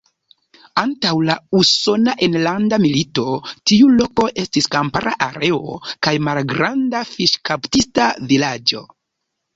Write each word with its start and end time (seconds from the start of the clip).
Antaŭ 0.83 1.09
la 1.25 1.33
Usona 1.57 2.15
Enlanda 2.27 2.79
Milito 2.85 3.27
tiu 3.71 3.91
loko 3.99 4.25
estis 4.45 4.69
kampara 4.77 5.13
areo 5.29 5.79
kaj 6.09 6.17
malgranda 6.31 7.03
fiŝkaptista 7.15 8.13
vilaĝo. 8.33 8.83